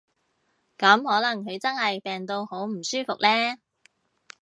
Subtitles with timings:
[0.79, 3.57] 噉可能佢真係病到好唔舒服呢